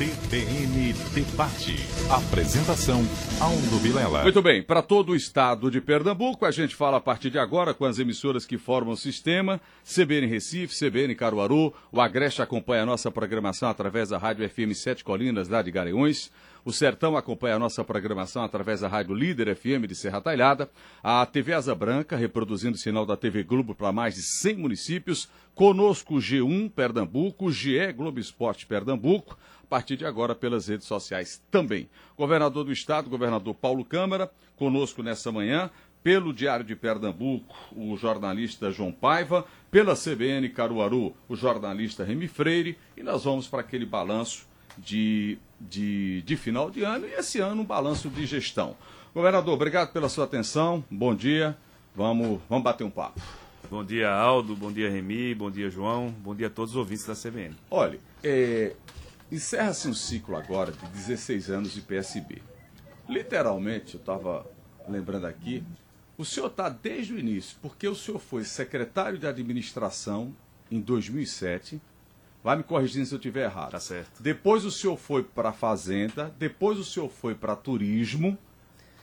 [0.00, 1.76] CBN Debate.
[2.08, 3.02] Apresentação,
[3.38, 4.22] Aldo Vilela.
[4.22, 7.74] Muito bem, para todo o estado de Pernambuco, a gente fala a partir de agora
[7.74, 12.86] com as emissoras que formam o sistema, CBN Recife, CBN Caruaru, o Agreste acompanha a
[12.86, 16.30] nossa programação através da Rádio FM Sete Colinas, lá de Garanhuns,
[16.64, 20.70] o Sertão acompanha a nossa programação através da Rádio Líder FM de Serra Talhada,
[21.02, 25.28] a TV Asa Branca, reproduzindo o sinal da TV Globo para mais de 100 municípios,
[25.54, 31.88] conosco G1 Pernambuco, GE Globo Esporte Pernambuco, a partir de agora pelas redes sociais também.
[32.16, 35.70] Governador do Estado, governador Paulo Câmara, conosco nessa manhã,
[36.02, 42.78] pelo Diário de Pernambuco, o jornalista João Paiva, pela CBN Caruaru, o jornalista Remy Freire,
[42.96, 47.62] e nós vamos para aquele balanço de, de, de final de ano e esse ano
[47.62, 48.76] um balanço de gestão.
[49.14, 51.56] Governador, obrigado pela sua atenção, bom dia,
[51.94, 53.20] vamos, vamos bater um papo.
[53.70, 57.04] Bom dia, Aldo, bom dia, Remy, bom dia, João, bom dia a todos os ouvintes
[57.04, 57.56] da CBN.
[57.70, 58.74] Olha, é,
[59.30, 62.42] encerra-se um ciclo agora de 16 anos de PSB.
[63.08, 64.46] Literalmente, eu estava
[64.88, 65.62] lembrando aqui,
[66.16, 70.34] o senhor está desde o início, porque o senhor foi secretário de administração
[70.70, 71.80] em 2007,
[72.42, 73.72] Vai me corrigindo se eu estiver errado.
[73.72, 74.22] Tá certo.
[74.22, 78.36] Depois o senhor foi para a Fazenda, depois o senhor foi para Turismo.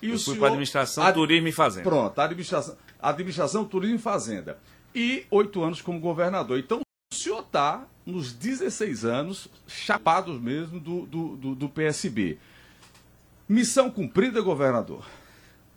[0.02, 0.39] E eu o fui senhor...
[0.39, 1.13] para Administração, Ad...
[1.13, 1.89] Turismo e Fazenda.
[1.89, 4.57] Pronto, administração, administração, Turismo e Fazenda.
[4.94, 6.57] E oito anos como governador.
[6.57, 12.39] Então, o senhor está nos 16 anos, chapados mesmo do, do, do, do PSB.
[13.47, 15.05] Missão cumprida, governador?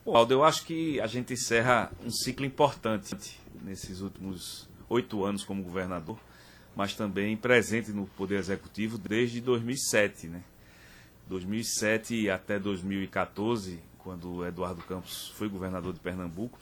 [0.05, 5.45] Bom, Aldo, eu acho que a gente encerra um ciclo importante nesses últimos oito anos
[5.45, 6.19] como governador
[6.75, 10.43] mas também presente no Poder Executivo desde 2007, né?
[11.29, 16.59] 2007 até 2014, quando Eduardo Campos foi governador de Pernambuco,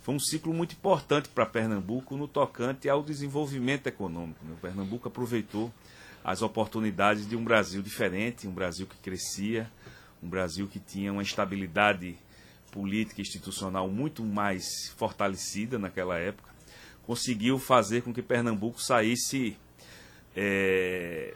[0.00, 4.44] foi um ciclo muito importante para Pernambuco no tocante ao desenvolvimento econômico.
[4.44, 4.54] Né?
[4.54, 5.72] O Pernambuco aproveitou
[6.24, 9.70] as oportunidades de um Brasil diferente, um Brasil que crescia,
[10.22, 12.16] um Brasil que tinha uma estabilidade
[12.72, 16.57] política e institucional muito mais fortalecida naquela época
[17.08, 19.56] conseguiu fazer com que Pernambuco saísse
[20.36, 21.32] é,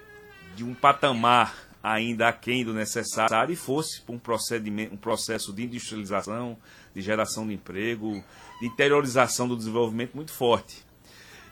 [0.55, 5.65] de um patamar ainda aquém do necessário e fosse para um, procedimento, um processo de
[5.65, 6.59] industrialização,
[6.95, 8.23] de geração de emprego,
[8.61, 10.85] de interiorização do desenvolvimento muito forte.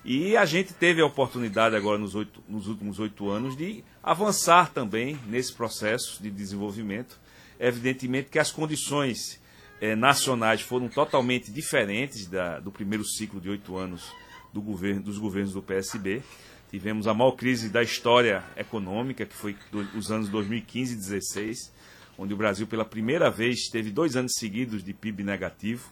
[0.04, 4.70] E a gente teve a oportunidade agora nos, oito, nos últimos oito anos de avançar
[4.70, 7.19] também nesse processo de desenvolvimento.
[7.59, 9.39] Evidentemente que as condições
[9.80, 14.12] eh, nacionais foram totalmente diferentes da, do primeiro ciclo de oito anos
[14.52, 16.22] do governo, dos governos do PSB.
[16.70, 21.72] Tivemos a maior crise da história econômica, que foi do, os anos 2015 e 2016,
[22.18, 25.91] onde o Brasil, pela primeira vez, teve dois anos seguidos de PIB negativo.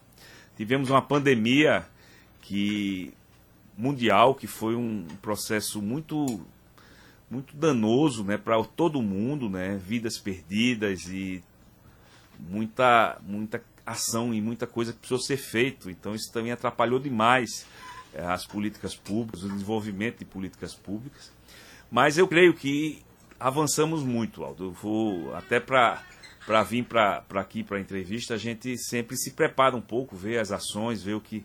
[0.57, 1.87] Tivemos uma pandemia
[2.43, 3.13] que
[3.77, 6.45] mundial, que foi um processo muito
[7.31, 11.45] muito danoso né, para todo mundo, né, vidas perdidas e
[12.39, 15.91] muita, muita ação e muita coisa que precisou ser feito.
[15.91, 17.67] Então isso também atrapalhou demais
[18.15, 21.33] eh, as políticas públicas, o desenvolvimento de políticas públicas.
[21.91, 23.03] Mas eu creio que
[23.39, 24.65] avançamos muito, Aldo.
[24.65, 26.03] Eu vou até para
[26.47, 30.39] para vir para aqui para a entrevista, a gente sempre se prepara um pouco, vê
[30.39, 31.45] as ações, vê o que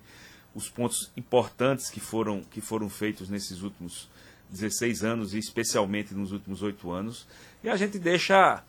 [0.55, 4.07] os pontos importantes que foram que foram feitos nesses últimos
[4.49, 7.27] 16 anos e especialmente nos últimos oito anos,
[7.61, 8.63] e a gente deixa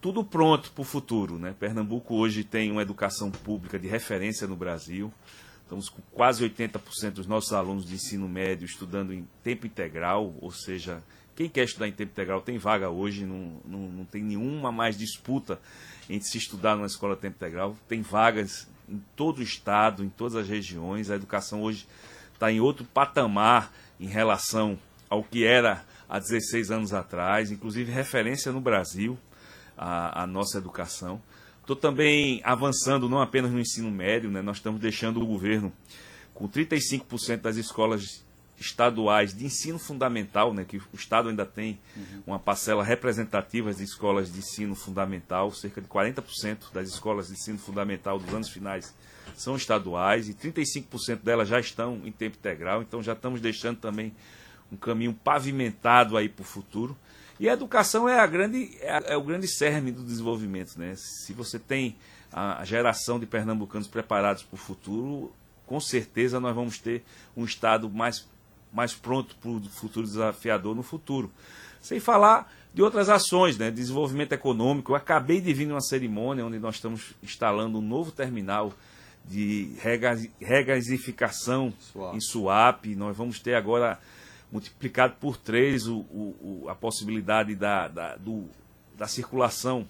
[0.00, 1.38] tudo pronto para o futuro.
[1.38, 1.54] Né?
[1.58, 5.12] Pernambuco hoje tem uma educação pública de referência no Brasil.
[5.62, 10.50] Estamos com quase 80% dos nossos alunos de ensino médio estudando em tempo integral, ou
[10.50, 11.02] seja,
[11.36, 14.96] quem quer estudar em tempo integral tem vaga hoje, não, não, não tem nenhuma mais
[14.96, 15.60] disputa
[16.08, 17.76] entre se estudar numa escola tempo integral.
[17.86, 21.10] Tem vagas em todo o estado, em todas as regiões.
[21.10, 21.86] A educação hoje
[22.32, 23.70] está em outro patamar
[24.00, 24.78] em relação
[25.10, 29.18] ao que era há 16 anos atrás, inclusive referência no Brasil
[29.78, 31.22] a, a nossa educação.
[31.60, 34.42] Estou também avançando não apenas no ensino médio, né?
[34.42, 35.72] nós estamos deixando o governo
[36.34, 38.24] com 35% das escolas
[38.60, 42.22] estaduais de ensino fundamental, né, que o Estado ainda tem uhum.
[42.26, 47.58] uma parcela representativa de escolas de ensino fundamental, cerca de 40% das escolas de ensino
[47.58, 48.94] fundamental dos anos finais
[49.36, 54.12] são estaduais e 35% delas já estão em tempo integral, então já estamos deixando também
[54.72, 56.96] um caminho pavimentado aí para o futuro.
[57.40, 60.76] E a educação é, a grande, é, é, o grande cerne do desenvolvimento.
[60.78, 60.94] Né?
[60.96, 61.96] Se você tem
[62.32, 65.32] a geração de pernambucanos preparados para o futuro,
[65.66, 67.04] com certeza nós vamos ter
[67.36, 68.28] um Estado mais,
[68.72, 71.30] mais pronto para o futuro desafiador no futuro.
[71.80, 73.70] Sem falar de outras ações, né?
[73.70, 74.92] desenvolvimento econômico.
[74.92, 78.74] Eu acabei de vir numa cerimônia onde nós estamos instalando um novo terminal
[79.24, 79.74] de
[80.40, 81.72] regasificação
[82.14, 82.96] em Suape.
[82.96, 83.98] Nós vamos ter agora
[84.50, 88.48] multiplicado por três o, o, a possibilidade da, da, do,
[88.96, 89.86] da circulação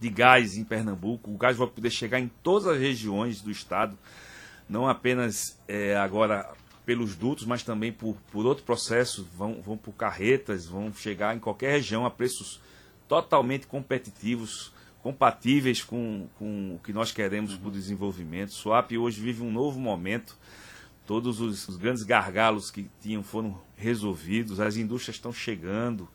[0.00, 1.30] de gás em Pernambuco.
[1.30, 3.98] O gás vai poder chegar em todas as regiões do estado,
[4.68, 6.50] não apenas é, agora
[6.84, 11.38] pelos dutos, mas também por, por outro processo, vão, vão por carretas, vão chegar em
[11.38, 12.60] qualquer região a preços
[13.06, 14.72] totalmente competitivos,
[15.02, 18.52] compatíveis com, com o que nós queremos para o desenvolvimento.
[18.52, 20.38] Swap hoje vive um novo momento
[21.08, 26.06] Todos os, os grandes gargalos que tinham foram resolvidos, as indústrias estão chegando.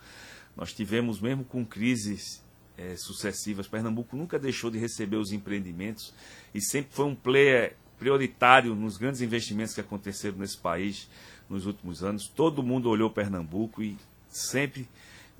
[0.55, 2.43] Nós tivemos, mesmo com crises
[2.77, 6.13] é, sucessivas, Pernambuco nunca deixou de receber os empreendimentos
[6.53, 11.09] e sempre foi um player prioritário nos grandes investimentos que aconteceram nesse país
[11.49, 12.27] nos últimos anos.
[12.27, 13.97] Todo mundo olhou Pernambuco e
[14.27, 14.87] sempre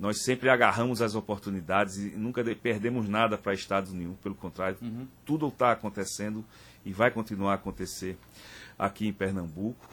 [0.00, 5.06] nós sempre agarramos as oportunidades e nunca perdemos nada para Estados nenhum, pelo contrário, uhum.
[5.24, 6.44] tudo está acontecendo
[6.84, 8.18] e vai continuar a acontecer
[8.78, 9.88] aqui em Pernambuco.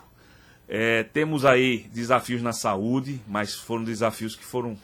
[0.67, 4.77] É, temos aí desafios na saúde, mas foram desafios que foram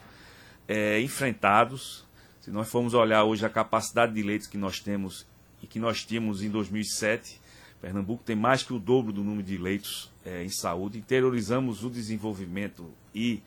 [0.68, 2.06] é, enfrentados.
[2.42, 5.26] Se nós formos olhar hoje a capacidade de leitos que nós temos
[5.62, 7.40] e que nós tínhamos em 2007,
[7.82, 10.98] Pernambuco tem mais que o dobro do número de leitos é, em saúde.
[10.98, 13.42] Interiorizamos o desenvolvimento e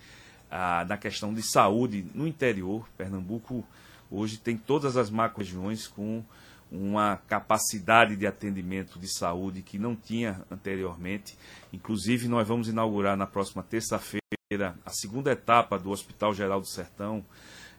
[0.50, 2.88] a, na questão de saúde no interior.
[2.96, 3.66] Pernambuco
[4.10, 6.24] hoje tem todas as macro-regiões com
[6.70, 11.36] uma capacidade de atendimento de saúde que não tinha anteriormente.
[11.72, 14.20] Inclusive, nós vamos inaugurar na próxima terça-feira
[14.84, 17.24] a segunda etapa do Hospital Geral do Sertão,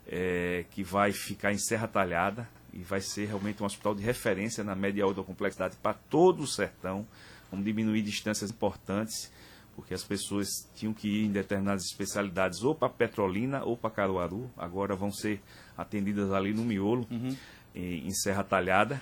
[0.07, 4.63] é, que vai ficar em Serra Talhada e vai ser realmente um hospital de referência
[4.63, 7.05] na média alta complexidade para todo o sertão.
[7.49, 9.31] Vamos diminuir distâncias importantes,
[9.75, 14.49] porque as pessoas tinham que ir em determinadas especialidades ou para Petrolina ou para Caruaru,
[14.57, 15.41] agora vão ser
[15.77, 17.05] atendidas ali no miolo.
[17.11, 17.35] Uhum
[17.75, 19.01] em Serra Talhada.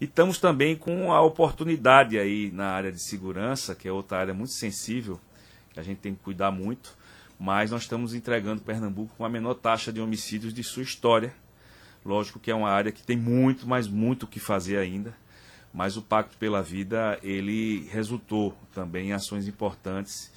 [0.00, 4.32] E estamos também com a oportunidade aí na área de segurança, que é outra área
[4.32, 5.20] muito sensível,
[5.72, 6.96] que a gente tem que cuidar muito,
[7.38, 11.34] mas nós estamos entregando Pernambuco com a menor taxa de homicídios de sua história.
[12.04, 15.14] Lógico que é uma área que tem muito, mas muito o que fazer ainda,
[15.72, 20.32] mas o Pacto pela Vida, ele resultou também em ações importantes.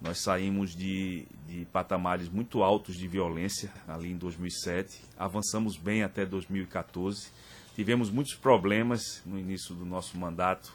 [0.00, 6.24] Nós saímos de, de patamares muito altos de violência ali em 2007, avançamos bem até
[6.24, 7.28] 2014.
[7.74, 10.74] Tivemos muitos problemas no início do nosso mandato,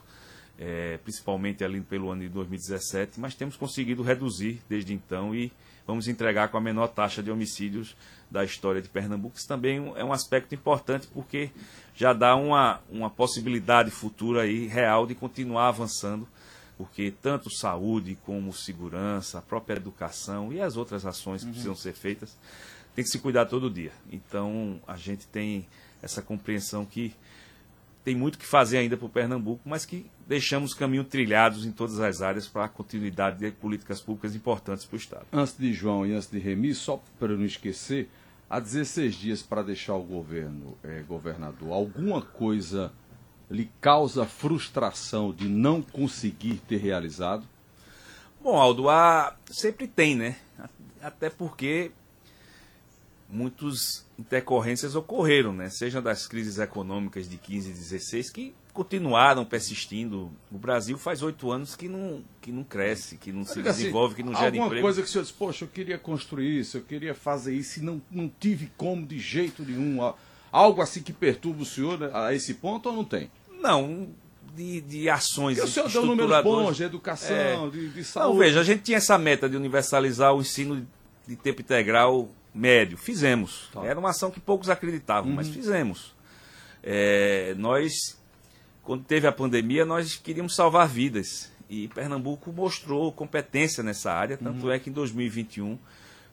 [0.56, 5.52] é, principalmente ali pelo ano de 2017, mas temos conseguido reduzir desde então e
[5.84, 7.96] vamos entregar com a menor taxa de homicídios
[8.30, 9.36] da história de Pernambuco.
[9.36, 11.50] Isso também é um aspecto importante porque
[11.96, 16.28] já dá uma, uma possibilidade futura aí real de continuar avançando
[16.76, 21.52] porque tanto saúde como segurança, a própria educação e as outras ações que uhum.
[21.52, 22.36] precisam ser feitas,
[22.94, 23.92] tem que se cuidar todo dia.
[24.10, 25.66] Então, a gente tem
[26.02, 27.14] essa compreensão que
[28.04, 31.98] tem muito que fazer ainda para o Pernambuco, mas que deixamos caminho trilhados em todas
[31.98, 35.26] as áreas para a continuidade de políticas públicas importantes para o Estado.
[35.32, 38.08] Antes de João e antes de Remi, só para não esquecer,
[38.48, 42.92] há 16 dias para deixar o governo, é, governador, alguma coisa
[43.50, 47.46] lhe causa frustração de não conseguir ter realizado?
[48.42, 50.36] Bom, Aldo, há, sempre tem, né?
[51.02, 51.90] Até porque
[53.28, 55.68] muitas intercorrências ocorreram, né?
[55.68, 60.30] Seja das crises econômicas de 15 e 16, que continuaram persistindo.
[60.50, 64.14] O Brasil faz oito anos que não, que não cresce, que não se assim, desenvolve,
[64.14, 64.82] que não gera alguma emprego.
[64.82, 67.82] coisa que o senhor disse, poxa, eu queria construir isso, eu queria fazer isso e
[67.82, 70.12] não, não tive como de jeito nenhum.
[70.56, 73.30] Algo assim que perturba o senhor a esse ponto ou não tem?
[73.60, 74.08] Não,
[74.54, 77.70] de, de ações Porque o senhor deu números bons de educação, é.
[77.70, 78.32] de, de, saúde.
[78.32, 80.86] Não, veja, a gente tinha essa meta de universalizar o ensino
[81.26, 82.96] de tempo integral médio.
[82.96, 83.68] Fizemos.
[83.70, 83.84] Tá.
[83.84, 85.36] Era uma ação que poucos acreditavam, uhum.
[85.36, 86.14] mas fizemos.
[86.82, 88.18] É, nós,
[88.82, 91.52] quando teve a pandemia, nós queríamos salvar vidas.
[91.68, 94.72] E Pernambuco mostrou competência nessa área, tanto uhum.
[94.72, 95.78] é que em 2021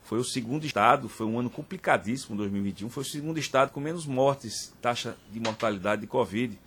[0.03, 4.05] foi o segundo estado, foi um ano complicadíssimo 2021, foi o segundo estado com menos
[4.05, 6.59] mortes, taxa de mortalidade de Covid.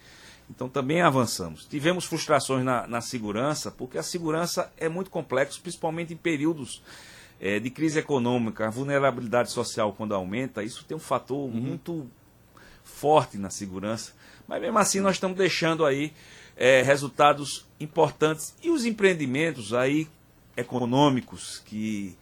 [0.49, 1.67] Então também avançamos.
[1.67, 6.83] Tivemos frustrações na, na segurança, porque a segurança é muito complexa, principalmente em períodos
[7.41, 11.51] é, de crise econômica, a vulnerabilidade social quando aumenta, isso tem um fator uhum.
[11.51, 12.07] muito
[12.83, 14.13] forte na segurança.
[14.47, 16.13] Mas mesmo assim nós estamos deixando aí
[16.57, 18.55] é, resultados importantes.
[18.63, 20.09] E os empreendimentos aí
[20.57, 22.17] econômicos que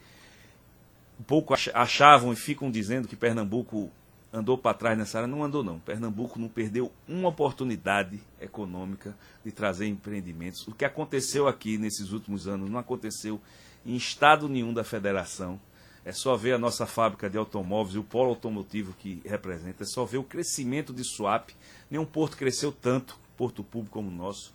[1.23, 3.91] pouco achavam e ficam dizendo que Pernambuco
[4.35, 5.79] andou para trás nessa área, não andou não.
[5.79, 10.67] Pernambuco não perdeu uma oportunidade econômica de trazer empreendimentos.
[10.67, 13.39] O que aconteceu aqui nesses últimos anos não aconteceu
[13.85, 15.59] em estado nenhum da federação.
[16.03, 19.87] É só ver a nossa fábrica de automóveis e o polo automotivo que representa, é
[19.87, 21.49] só ver o crescimento de Swap.
[21.89, 24.53] Nenhum porto cresceu tanto, porto público como o nosso.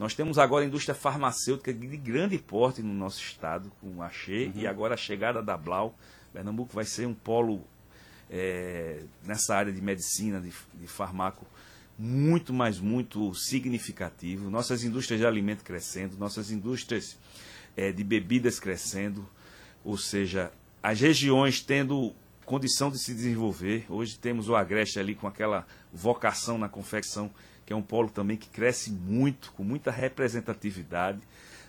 [0.00, 4.46] Nós temos agora a indústria farmacêutica de grande porte no nosso estado, com a Che,
[4.46, 4.62] uhum.
[4.62, 5.94] e agora a chegada da Blau.
[6.32, 7.62] Pernambuco vai ser um polo
[8.30, 11.46] é, nessa área de medicina, de, de farmaco,
[11.98, 14.48] muito, mas muito significativo.
[14.48, 17.18] Nossas indústrias de alimento crescendo, nossas indústrias
[17.76, 19.28] é, de bebidas crescendo,
[19.84, 20.50] ou seja,
[20.82, 22.14] as regiões tendo
[22.50, 23.86] condição de se desenvolver.
[23.88, 27.30] Hoje temos o Agreste ali com aquela vocação na confecção,
[27.64, 31.20] que é um polo também que cresce muito, com muita representatividade.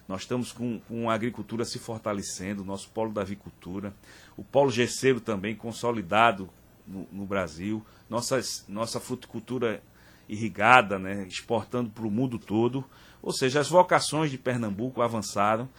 [0.07, 3.93] Nós estamos com, com a agricultura se fortalecendo, o nosso polo da avicultura,
[4.35, 6.49] o polo gesseiro também consolidado
[6.87, 9.83] no, no Brasil, Nossas, nossa fruticultura
[10.27, 12.83] irrigada, né, exportando para o mundo todo.
[13.21, 15.69] Ou seja, as vocações de Pernambuco avançaram,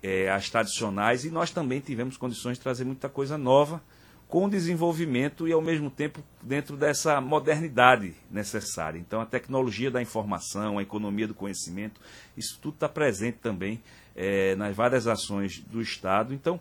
[0.00, 3.82] é, as tradicionais, e nós também tivemos condições de trazer muita coisa nova
[4.28, 8.98] com desenvolvimento e, ao mesmo tempo, dentro dessa modernidade necessária.
[8.98, 11.98] Então, a tecnologia da informação, a economia do conhecimento,
[12.36, 13.82] isso tudo está presente também
[14.14, 16.34] é, nas várias ações do Estado.
[16.34, 16.60] Então,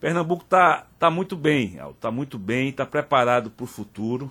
[0.00, 4.30] Pernambuco está tá muito bem, está muito bem, está preparado para o futuro.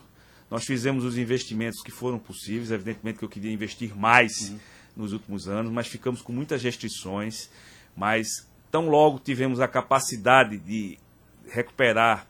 [0.51, 4.59] Nós fizemos os investimentos que foram possíveis, evidentemente que eu queria investir mais uhum.
[4.97, 7.49] nos últimos anos, mas ficamos com muitas restrições.
[7.95, 8.27] Mas
[8.69, 10.99] tão logo tivemos a capacidade de
[11.49, 12.27] recuperar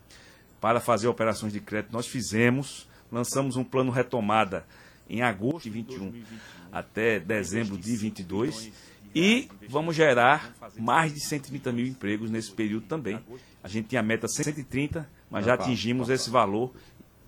[0.63, 4.65] para fazer operações de crédito, nós fizemos, lançamos um plano retomada
[5.09, 6.23] em agosto de 21
[6.71, 8.71] até dezembro de 22
[9.13, 13.19] e vamos gerar mais de 130 mil empregos nesse período também.
[13.61, 16.73] A gente tinha a meta 130, mas já atingimos esse valor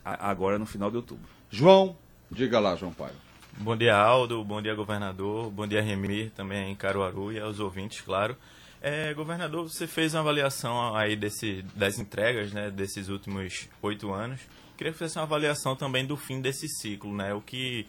[0.01, 1.27] agora no final de outubro.
[1.51, 1.97] João,
[2.31, 3.11] diga lá, João Pai.
[3.57, 4.45] Bom dia, Aldo.
[4.45, 5.51] Bom dia, governador.
[5.51, 8.37] Bom dia, Remir, também em Caruaru e aos ouvintes, claro.
[8.87, 14.39] É, governador, você fez uma avaliação aí desse, das entregas né, desses últimos oito anos.
[14.77, 17.33] Queria que fizesse uma avaliação também do fim desse ciclo, né?
[17.33, 17.87] O que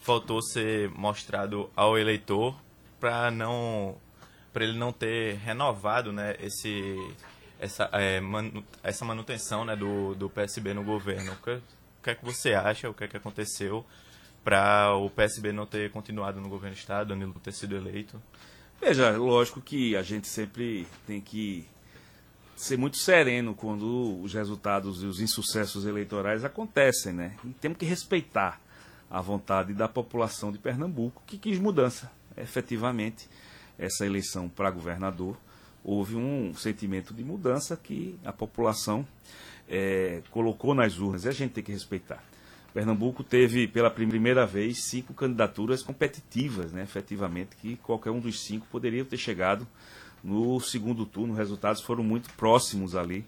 [0.00, 2.60] faltou ser mostrado ao eleitor
[2.98, 3.96] para não
[4.52, 6.96] para ele não ter renovado né, esse,
[7.60, 11.34] essa, é, manu, essa manutenção né, do, do PSB no governo.
[11.34, 11.62] O que, o
[12.02, 12.90] que é que você acha?
[12.90, 13.86] O que é que aconteceu
[14.42, 18.20] para o PSB não ter continuado no governo do Estado, Danilo ter sido eleito?
[18.84, 21.64] Veja, lógico que a gente sempre tem que
[22.56, 27.36] ser muito sereno quando os resultados e os insucessos eleitorais acontecem, né?
[27.44, 28.60] E temos que respeitar
[29.08, 32.10] a vontade da população de Pernambuco que quis mudança.
[32.36, 33.28] Efetivamente,
[33.78, 35.36] essa eleição para governador
[35.84, 39.06] houve um sentimento de mudança que a população
[39.68, 42.31] é, colocou nas urnas e a gente tem que respeitar.
[42.72, 48.66] Pernambuco teve pela primeira vez cinco candidaturas competitivas, né, efetivamente, que qualquer um dos cinco
[48.70, 49.66] poderia ter chegado
[50.24, 51.32] no segundo turno.
[51.32, 53.24] Os resultados foram muito próximos ali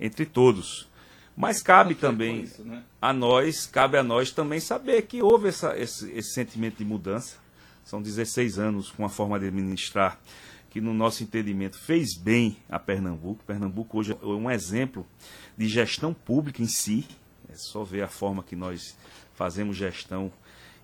[0.00, 0.88] entre todos.
[1.36, 2.82] Mas cabe também isso, né?
[3.00, 7.36] a nós, cabe a nós também saber que houve essa, esse, esse sentimento de mudança.
[7.84, 10.18] São 16 anos com a forma de administrar
[10.70, 13.44] que, no nosso entendimento, fez bem a Pernambuco.
[13.44, 15.06] Pernambuco hoje é um exemplo
[15.56, 17.25] de gestão pública em si, é
[17.56, 18.96] só ver a forma que nós
[19.34, 20.32] fazemos gestão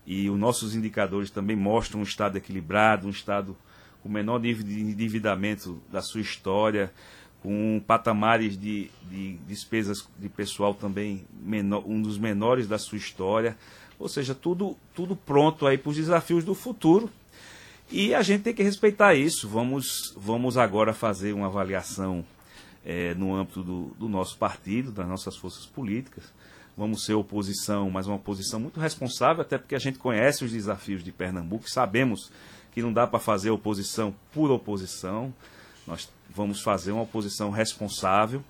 [0.07, 3.57] e os nossos indicadores também mostram um estado equilibrado, um estado
[4.02, 6.93] com o menor nível de endividamento da sua história,
[7.41, 13.57] com patamares de, de despesas de pessoal também menor, um dos menores da sua história.
[13.99, 17.09] Ou seja, tudo, tudo pronto aí para os desafios do futuro.
[17.91, 19.49] E a gente tem que respeitar isso.
[19.49, 22.25] Vamos, vamos agora fazer uma avaliação
[22.85, 26.33] é, no âmbito do, do nosso partido, das nossas forças políticas
[26.76, 31.02] vamos ser oposição, mas uma oposição muito responsável, até porque a gente conhece os desafios
[31.05, 32.31] de Pernambuco, sabemos
[32.73, 35.33] que não dá para fazer oposição por oposição,
[35.87, 38.43] nós vamos fazer uma oposição responsável,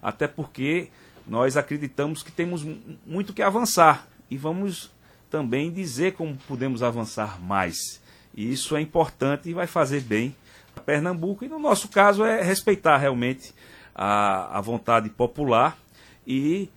[0.00, 0.88] até porque
[1.26, 2.64] nós acreditamos que temos
[3.06, 4.06] muito que avançar.
[4.30, 4.90] E vamos
[5.30, 8.00] também dizer como podemos avançar mais.
[8.34, 10.34] E isso é importante e vai fazer bem
[10.76, 13.54] a Pernambuco, e no nosso caso é respeitar realmente
[13.94, 15.78] a, a vontade popular
[16.26, 16.68] e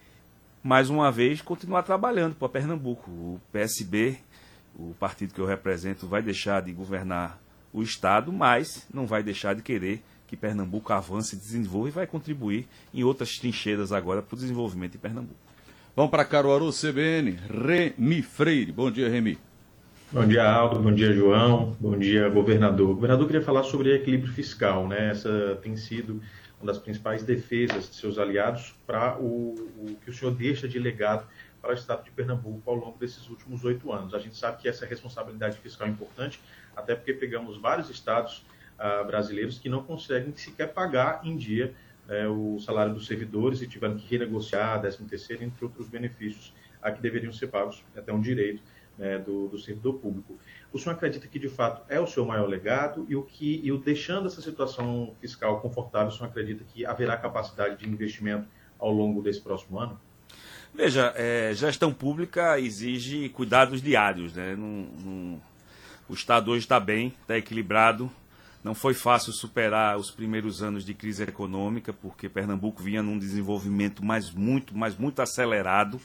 [0.67, 3.09] mais uma vez, continuar trabalhando para Pernambuco.
[3.09, 4.17] O PSB,
[4.77, 7.39] o partido que eu represento, vai deixar de governar
[7.71, 12.67] o Estado, mas não vai deixar de querer que Pernambuco avance desenvolva e vai contribuir
[12.93, 15.39] em outras trincheiras agora para o desenvolvimento de Pernambuco.
[15.95, 18.73] Vamos para Caruaru, CBN, Remi Freire.
[18.73, 19.37] Bom dia, Remi.
[20.11, 20.81] Bom dia, Aldo.
[20.81, 21.77] Bom dia, João.
[21.79, 22.89] Bom dia, governador.
[22.89, 25.11] O governador queria falar sobre equilíbrio fiscal, né?
[25.11, 26.21] Essa tem sido
[26.59, 30.79] uma das principais defesas de seus aliados para o, o, que o senhor deixa de
[30.79, 31.27] legado
[31.61, 34.13] para o Estado de Pernambuco ao longo desses últimos oito anos.
[34.13, 36.39] A gente sabe que essa responsabilidade fiscal é importante,
[36.75, 38.45] até porque pegamos vários estados
[38.77, 41.73] ah, brasileiros que não conseguem sequer pagar em dia
[42.07, 46.91] eh, o salário dos servidores e tiveram que renegociar 13 terceiro, entre outros benefícios a
[46.91, 48.61] que deveriam ser pagos, até um direito
[48.97, 50.37] né, do, do servidor público.
[50.71, 53.71] O senhor acredita que, de fato, é o seu maior legado e o que, e
[53.71, 58.47] o deixando essa situação fiscal confortável, o senhor acredita que haverá capacidade de investimento
[58.79, 59.99] ao longo desse próximo ano?
[60.73, 64.33] Veja, é, gestão pública exige cuidados diários.
[64.33, 64.55] Né?
[64.55, 65.41] Num, num,
[66.09, 68.11] o Estado hoje está bem, está equilibrado.
[68.63, 74.03] Não foi fácil superar os primeiros anos de crise econômica, porque Pernambuco vinha num desenvolvimento
[74.03, 76.01] mais muito, mais muito acelerado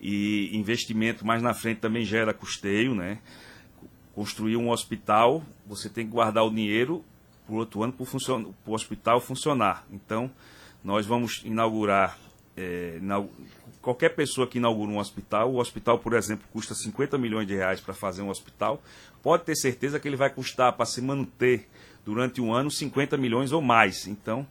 [0.00, 3.18] e investimento mais na frente também gera custeio, né?
[4.14, 7.04] Construir um hospital, você tem que guardar o dinheiro
[7.46, 9.84] para o outro ano para o hospital funcionar.
[9.90, 10.30] Então,
[10.84, 12.18] nós vamos inaugurar,
[12.56, 13.00] é,
[13.80, 17.80] qualquer pessoa que inaugura um hospital, o hospital, por exemplo, custa 50 milhões de reais
[17.80, 18.82] para fazer um hospital,
[19.22, 21.68] pode ter certeza que ele vai custar para se manter
[22.04, 24.06] durante um ano 50 milhões ou mais.
[24.06, 24.46] Então,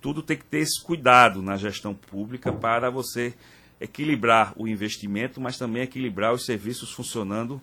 [0.00, 3.34] tudo tem que ter esse cuidado na gestão pública para você
[3.80, 7.60] equilibrar o investimento, mas também equilibrar os serviços funcionando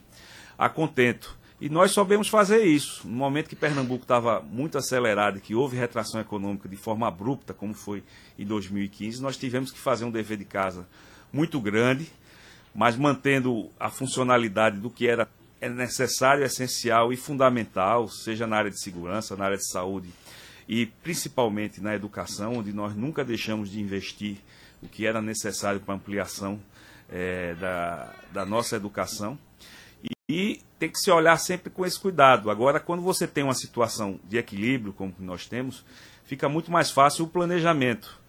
[0.57, 1.37] a contento.
[1.59, 3.07] E nós soubemos fazer isso.
[3.07, 7.53] No momento que Pernambuco estava muito acelerado e que houve retração econômica de forma abrupta,
[7.53, 8.03] como foi
[8.37, 10.85] em 2015, nós tivemos que fazer um dever de casa
[11.31, 12.11] muito grande,
[12.75, 15.27] mas mantendo a funcionalidade do que era
[15.61, 20.09] necessário, essencial e fundamental, seja na área de segurança, na área de saúde
[20.67, 24.37] e principalmente na educação, onde nós nunca deixamos de investir
[24.83, 26.59] o que era necessário para a ampliação
[27.09, 29.37] é, da, da nossa educação.
[30.03, 32.51] E, e tem que se olhar sempre com esse cuidado.
[32.51, 35.85] Agora, quando você tem uma situação de equilíbrio, como nós temos,
[36.25, 38.21] fica muito mais fácil o planejamento.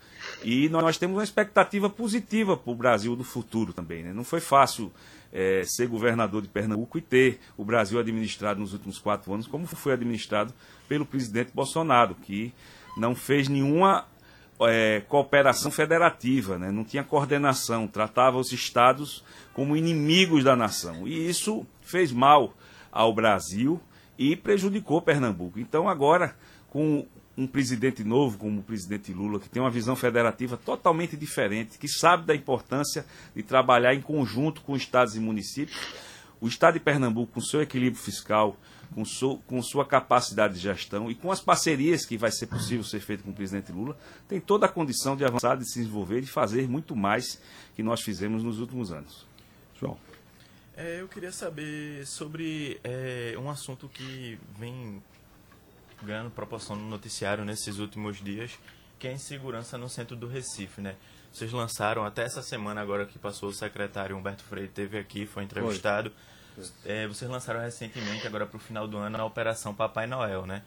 [0.42, 4.02] E nós temos uma expectativa positiva para o Brasil do futuro também.
[4.02, 4.12] Né?
[4.12, 4.92] Não foi fácil
[5.32, 9.66] é, ser governador de Pernambuco e ter o Brasil administrado nos últimos quatro anos, como
[9.66, 10.54] foi administrado
[10.88, 12.52] pelo presidente Bolsonaro, que
[12.96, 14.06] não fez nenhuma
[14.68, 16.70] é, cooperação federativa, né?
[16.70, 21.06] não tinha coordenação, tratava os estados como inimigos da nação.
[21.06, 22.54] E isso fez mal
[22.90, 23.80] ao Brasil
[24.18, 25.58] e prejudicou Pernambuco.
[25.58, 26.36] Então, agora,
[26.68, 27.06] com
[27.36, 31.88] um presidente novo, como o presidente Lula, que tem uma visão federativa totalmente diferente, que
[31.88, 33.04] sabe da importância
[33.34, 35.76] de trabalhar em conjunto com estados e municípios,
[36.40, 38.56] o estado de Pernambuco, com seu equilíbrio fiscal,
[38.94, 42.84] com, su, com sua capacidade de gestão e com as parcerias que vai ser possível
[42.84, 43.96] ser feito com o presidente Lula,
[44.28, 47.40] tem toda a condição de avançar, de se desenvolver e de fazer muito mais
[47.74, 49.26] que nós fizemos nos últimos anos.
[49.78, 49.98] João.
[50.76, 55.02] É, eu queria saber sobre é, um assunto que vem
[56.02, 58.58] ganhando proporção no noticiário nesses últimos dias,
[58.98, 60.96] que é a insegurança no centro do Recife, né?
[61.32, 65.42] Vocês lançaram até essa semana agora que passou o secretário Humberto Freire teve aqui, foi
[65.42, 66.10] entrevistado.
[66.10, 66.18] Foi
[66.84, 70.62] é, vocês lançaram recentemente, agora para o final do ano, a Operação Papai Noel, né?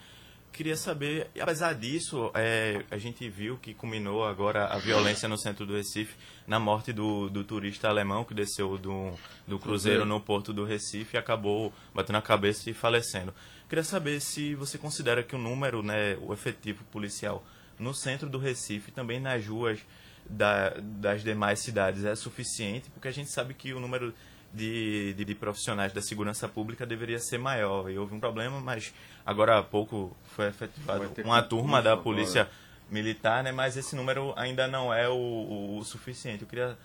[0.52, 5.68] Queria saber, apesar disso, é, a gente viu que culminou agora a violência no centro
[5.68, 6.16] do Recife,
[6.48, 9.14] na morte do, do turista alemão que desceu do,
[9.46, 13.34] do cruzeiro no porto do Recife e acabou batendo a cabeça e falecendo.
[13.70, 17.46] Queria saber se você considera que o número, né, o efetivo policial
[17.78, 19.80] no centro do Recife, também nas ruas
[20.28, 24.12] da, das demais cidades, é suficiente, porque a gente sabe que o número
[24.54, 27.90] de, de, de, profissionais da segurança pública deveria ser maior.
[27.90, 28.94] E houve um problema, mas
[29.26, 32.56] agora há pouco foi efetivado uma turma da polícia agora.
[32.90, 33.52] militar, né?
[33.52, 36.44] Mas esse número ainda não é o, o, o suficiente.
[36.44, 36.78] Eu queria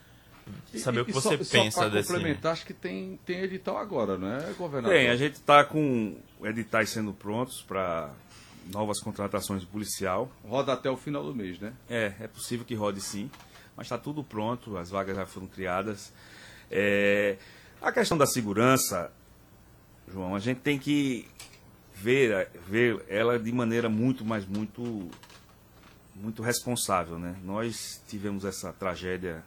[0.76, 2.12] saber e, o que você só, pensa só desse.
[2.12, 4.96] complementar, acho que tem, tem edital agora, não é, governador?
[4.96, 8.10] Tem, a gente está com editais sendo prontos para
[8.70, 10.30] novas contratações de policial.
[10.44, 11.72] Roda até o final do mês, né?
[11.88, 13.30] É, é possível que rode sim,
[13.76, 16.12] mas está tudo pronto, as vagas já foram criadas.
[16.74, 17.36] É,
[17.82, 19.12] a questão da segurança,
[20.10, 21.28] João, a gente tem que
[21.94, 25.10] ver, ver ela de maneira muito, mas muito,
[26.14, 27.36] muito responsável, né?
[27.44, 29.44] Nós tivemos essa tragédia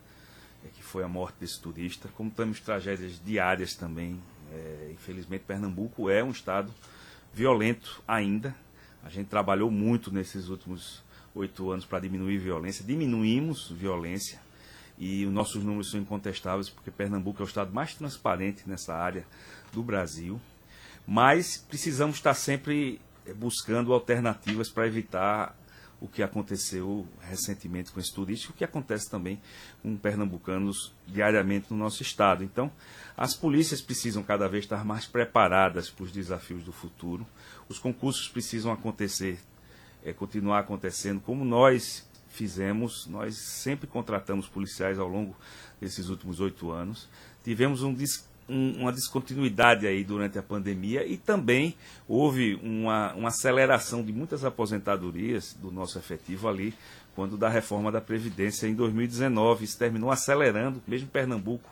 [0.63, 4.21] é, que foi a morte desse turista, como temos tragédias diárias também.
[4.53, 6.71] É, infelizmente, Pernambuco é um estado
[7.33, 8.55] violento ainda.
[9.03, 12.85] A gente trabalhou muito nesses últimos oito anos para diminuir violência.
[12.85, 14.39] Diminuímos violência,
[14.97, 19.25] e os nossos números são incontestáveis, porque Pernambuco é o estado mais transparente nessa área
[19.73, 20.39] do Brasil.
[21.05, 25.55] Mas precisamos estar sempre eh, buscando alternativas para evitar
[25.99, 29.41] o que aconteceu recentemente com esse turístico, o que acontece também
[29.81, 32.43] com pernambucanos diariamente no nosso estado.
[32.43, 32.71] Então,
[33.15, 37.25] as polícias precisam cada vez estar mais preparadas para os desafios do futuro.
[37.69, 39.39] Os concursos precisam acontecer,
[40.03, 45.35] é, continuar acontecendo como nós fizemos, nós sempre contratamos policiais ao longo
[45.79, 47.07] desses últimos oito anos.
[47.43, 47.95] Tivemos um,
[48.49, 51.75] um, uma descontinuidade aí durante a pandemia e também
[52.07, 56.73] houve uma, uma aceleração de muitas aposentadorias do nosso efetivo ali,
[57.15, 59.63] quando da reforma da Previdência em 2019.
[59.63, 61.69] Isso terminou acelerando, mesmo Pernambuco,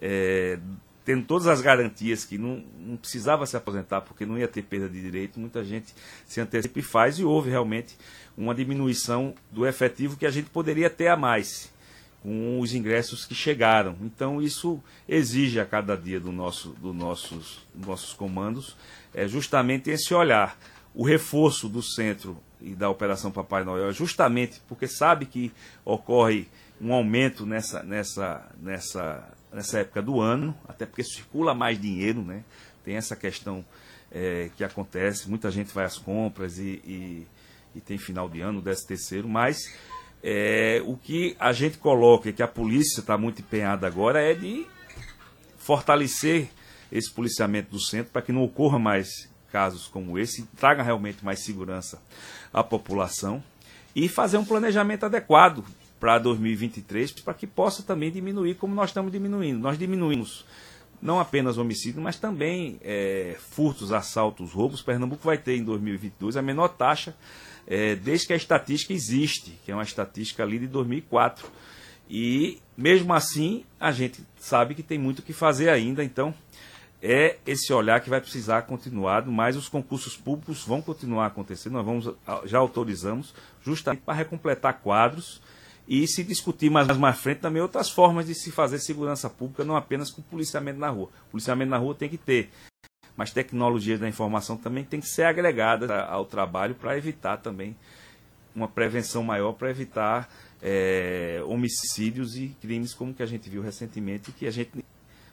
[0.00, 0.58] é,
[1.04, 4.88] tendo todas as garantias que não, não, precisava se aposentar porque não ia ter perda
[4.88, 5.94] de direito, muita gente
[6.26, 7.96] se antecipa e faz, e houve realmente
[8.36, 11.72] uma diminuição do efetivo que a gente poderia ter a mais
[12.22, 13.96] com os ingressos que chegaram.
[14.02, 18.76] Então isso exige a cada dia do nosso, do nossos, nossos comandos
[19.14, 20.58] é justamente esse olhar.
[20.94, 25.52] O reforço do centro e da Operação Papai Noel é justamente porque sabe que
[25.84, 26.48] ocorre
[26.80, 32.44] um aumento nessa, nessa, nessa, nessa época do ano, até porque circula mais dinheiro, né?
[32.84, 33.64] Tem essa questão
[34.10, 37.26] é, que acontece, muita gente vai às compras e, e,
[37.74, 39.58] e tem final de ano, décimo terceiro, mas
[40.22, 44.34] é, o que a gente coloca e que a polícia está muito empenhada agora é
[44.34, 44.66] de
[45.58, 46.48] fortalecer
[46.90, 51.40] esse policiamento do centro para que não ocorra mais casos como esse, traga realmente mais
[51.40, 52.00] segurança
[52.52, 53.42] à população
[53.94, 55.64] e fazer um planejamento adequado
[56.00, 59.60] para 2023 para que possa também diminuir como nós estamos diminuindo.
[59.60, 60.46] Nós diminuímos
[61.00, 64.82] não apenas homicídio, mas também é, furtos, assaltos, roubos.
[64.82, 67.14] Pernambuco vai ter em 2022 a menor taxa
[67.66, 71.48] é, desde que a estatística existe, que é uma estatística ali de 2004.
[72.08, 76.34] E mesmo assim, a gente sabe que tem muito o que fazer ainda, então
[77.00, 81.86] é esse olhar que vai precisar continuar, mas os concursos públicos vão continuar acontecendo, nós
[81.86, 83.32] vamos, já autorizamos,
[83.62, 85.40] justamente para recompletar quadros
[85.88, 89.64] e se discutir mais, mais à frente também outras formas de se fazer segurança pública,
[89.64, 91.08] não apenas com policiamento na rua.
[91.30, 92.50] Policiamento na rua tem que ter
[93.20, 97.76] mas tecnologias da informação também tem que ser agregadas ao trabalho para evitar também
[98.54, 100.26] uma prevenção maior, para evitar
[100.62, 104.82] é, homicídios e crimes como que a gente viu recentemente, que a gente,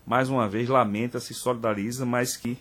[0.06, 2.58] mais uma vez, lamenta, se solidariza, mas que,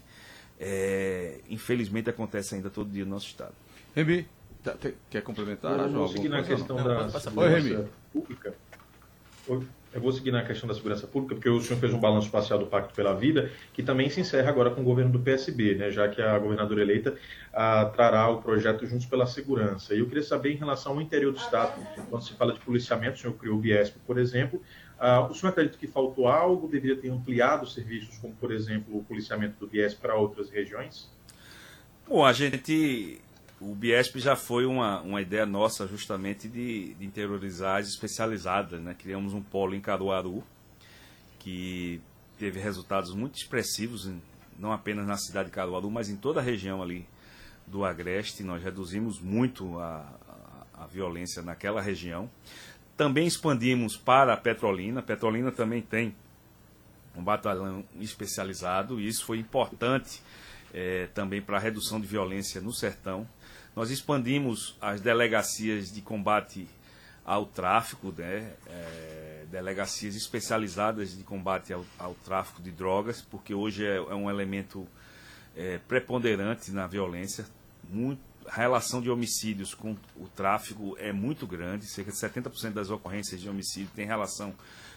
[0.61, 3.55] é, infelizmente, acontece ainda todo dia no nosso Estado.
[3.97, 4.29] Remy,
[4.73, 5.79] tá, quer complementar?
[5.79, 8.55] Eu vou seguir na questão da segurança pública.
[9.97, 12.59] Eu vou seguir na questão da segurança pública, porque o senhor fez um balanço parcial
[12.59, 15.91] do Pacto pela Vida, que também se encerra agora com o governo do PSB, né,
[15.91, 17.17] já que a governadora eleita
[17.51, 19.95] ah, trará o projeto Juntos pela Segurança.
[19.95, 23.17] E eu queria saber, em relação ao interior do Estado, quando se fala de policiamento,
[23.17, 24.63] o senhor criou o Biesp, por exemplo,
[24.99, 29.03] ah, o senhor acredita que faltou algo, deveria ter ampliado serviços, como, por exemplo, o
[29.03, 31.11] policiamento do Biesp para outras regiões?
[32.07, 33.23] Bom, a gente
[33.61, 38.81] o Biesp já foi uma, uma ideia nossa justamente de, de interiorizar as especializadas.
[38.81, 38.95] Né?
[38.99, 40.45] Criamos um polo em Caruaru
[41.39, 42.01] que
[42.39, 44.11] teve resultados muito expressivos,
[44.59, 47.07] não apenas na cidade de Caruaru, mas em toda a região ali
[47.67, 48.43] do Agreste.
[48.43, 50.07] Nós reduzimos muito a,
[50.75, 52.31] a, a violência naquela região.
[52.97, 55.01] Também expandimos para a Petrolina.
[55.01, 56.15] A Petrolina também tem
[57.17, 60.21] um batalhão especializado e isso foi importante
[60.75, 63.27] é, também para a redução de violência no sertão.
[63.77, 66.67] Nós expandimos as delegacias de combate
[67.23, 68.55] ao tráfico, né?
[68.67, 74.31] É, delegacias especializadas de combate ao, ao, tráfico de drogas, porque hoje é, é um
[74.31, 74.89] elemento
[75.55, 77.45] é, preponderante na violência.
[77.91, 82.89] Muito, a relação de homicídios com o tráfico é muito grande, cerca de 70% das
[82.89, 84.55] ocorrências de homicídio tem relação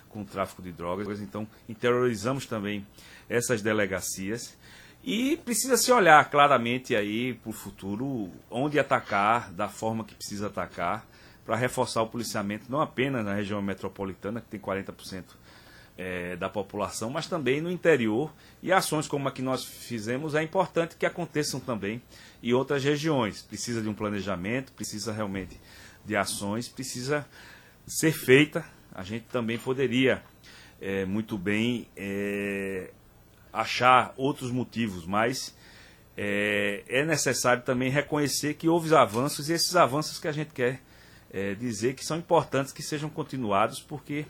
[0.07, 1.19] com o tráfico de drogas.
[1.19, 2.87] Então, interiorizamos também
[3.27, 4.57] essas delegacias.
[5.03, 10.47] E precisa se olhar claramente aí para o futuro onde atacar, da forma que precisa
[10.47, 11.07] atacar,
[11.45, 15.23] para reforçar o policiamento, não apenas na região metropolitana, que tem 40%
[15.97, 18.31] é, da população, mas também no interior.
[18.61, 22.01] E ações como a que nós fizemos é importante que aconteçam também
[22.43, 23.41] em outras regiões.
[23.41, 25.59] Precisa de um planejamento, precisa realmente
[26.05, 27.25] de ações, precisa
[27.87, 28.63] ser feita.
[28.93, 30.23] A gente também poderia
[30.79, 32.91] é, muito bem é,
[33.51, 35.55] achar outros motivos, mas
[36.17, 40.81] é, é, necessário também reconhecer que houve avanços e esses avanços que a gente quer
[41.31, 44.25] é, dizer que são importantes que sejam continuados, porque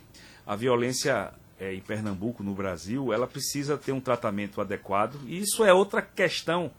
[0.46, 5.64] a violência é, em Pernambuco, no Brasil, ela precisa ter um tratamento adequado e isso
[5.64, 6.70] é outra questão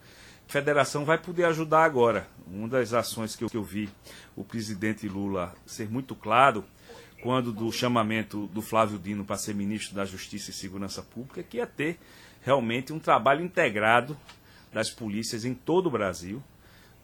[0.47, 2.27] que a federação vai poder ajudar agora.
[2.47, 3.89] Uma das ações que eu, que eu vi
[4.35, 6.65] o presidente Lula ser muito claro
[7.21, 11.57] quando do chamamento do Flávio Dino para ser ministro da Justiça e Segurança Pública, que
[11.57, 11.99] ia ter
[12.41, 14.17] realmente um trabalho integrado
[14.73, 16.41] das polícias em todo o Brasil,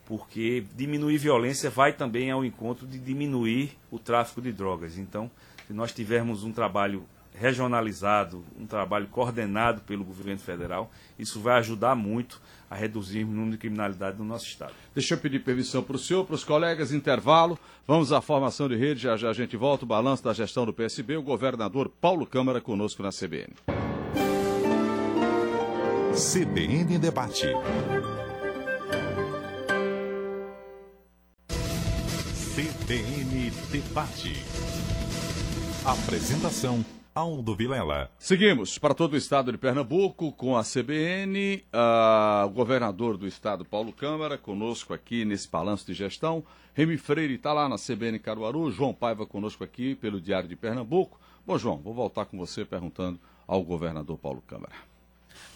[0.05, 4.97] porque diminuir violência vai também ao encontro de diminuir o tráfico de drogas.
[4.97, 5.29] Então,
[5.67, 11.95] se nós tivermos um trabalho regionalizado, um trabalho coordenado pelo governo federal, isso vai ajudar
[11.95, 14.73] muito a reduzir o número de criminalidade no nosso estado.
[14.93, 17.57] Deixa eu pedir permissão para o senhor, para os colegas, intervalo.
[17.85, 20.73] Vamos à formação de rede, já já a gente volta, o balanço da gestão do
[20.73, 23.53] PSB, o governador Paulo Câmara conosco na CBN.
[26.17, 27.45] CBN Debate.
[32.55, 34.33] CBN Debate.
[35.85, 38.09] Apresentação Aldo Vilela.
[38.17, 43.63] Seguimos para todo o estado de Pernambuco com a CBN, uh, o governador do estado,
[43.63, 46.43] Paulo Câmara, conosco aqui nesse balanço de gestão.
[46.73, 51.19] Remy Freire está lá na CBN Caruaru, João Paiva conosco aqui pelo Diário de Pernambuco.
[51.45, 54.96] Bom, João, vou voltar com você perguntando ao governador Paulo Câmara.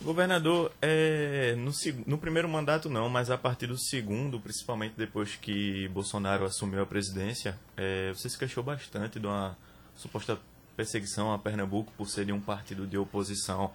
[0.01, 1.71] Governador, é, no,
[2.07, 6.85] no, primeiro mandato não, mas a partir do segundo, principalmente depois que Bolsonaro assumiu a
[6.85, 9.55] presidência, é, você se queixou bastante de uma
[9.95, 10.39] suposta
[10.75, 13.71] perseguição a Pernambuco por ser de um partido de oposição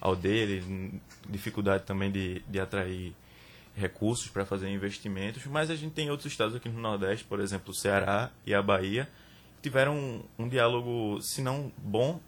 [0.00, 3.12] ao dele, dificuldade também de, de atrair
[3.76, 7.70] recursos para fazer investimentos, mas a gente tem outros estados aqui no Nordeste, por exemplo,
[7.70, 9.06] o Ceará e a Bahia,
[9.56, 12.18] que tiveram um, um diálogo, se não bom,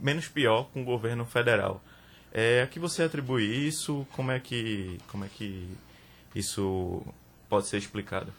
[0.00, 1.82] menos pior com o governo federal.
[2.38, 4.06] É, a que você atribui isso?
[4.12, 5.66] Como é que, como é que
[6.34, 7.02] isso
[7.48, 8.30] pode ser explicado?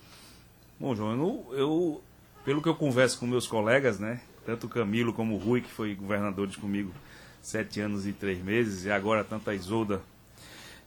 [0.80, 2.04] Bom, João, eu, eu,
[2.46, 5.72] pelo que eu converso com meus colegas, né, tanto o Camilo como o Rui, que
[5.72, 6.94] foi governadores comigo
[7.42, 10.00] sete anos e três meses, e agora tanto a Isolda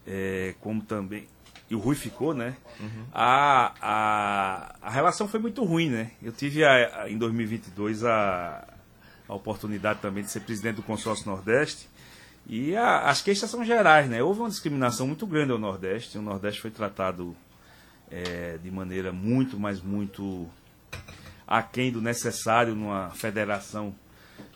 [0.07, 1.27] é, como também.
[1.69, 2.55] E o Rui ficou, né?
[2.79, 3.05] Uhum.
[3.13, 6.11] A, a, a relação foi muito ruim, né?
[6.23, 8.65] Eu tive a, a, em 2022 a,
[9.27, 11.89] a oportunidade também de ser presidente do Consórcio Nordeste.
[12.47, 14.21] E a, as queixas são gerais, né?
[14.21, 16.17] Houve uma discriminação muito grande ao Nordeste.
[16.17, 17.35] O Nordeste foi tratado
[18.09, 20.49] é, de maneira muito, mas muito
[21.47, 23.95] aquém do necessário numa federação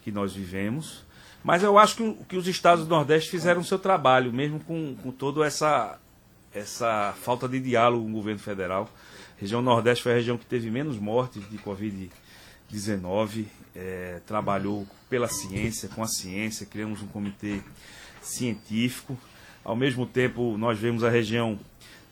[0.02, 1.06] que nós vivemos.
[1.44, 4.96] Mas eu acho que, que os estados do Nordeste fizeram o seu trabalho, mesmo com,
[4.96, 6.00] com toda essa,
[6.54, 8.90] essa falta de diálogo com o governo federal.
[9.38, 12.10] A região Nordeste foi a região que teve menos mortes de Covid-19,
[13.76, 17.62] é, trabalhou pela ciência, com a ciência, criamos um comitê
[18.22, 19.18] científico.
[19.64, 21.60] Ao mesmo tempo, nós vemos a região